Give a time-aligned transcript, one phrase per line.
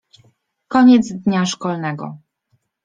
[0.67, 2.17] Koniec dnia szkolnego.